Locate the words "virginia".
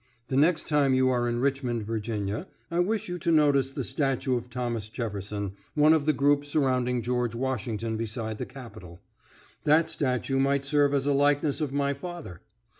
1.85-2.47